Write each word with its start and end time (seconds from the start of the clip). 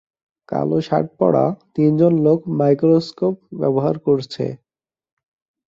কালো 0.49 0.77
শার্ট 0.87 1.07
পরা 1.19 1.45
তিনজন 1.75 2.13
লোক 2.25 2.39
মাইক্রোস্কোপ 2.59 3.35
ব্যবহার 3.59 3.95
করছে। 4.07 4.45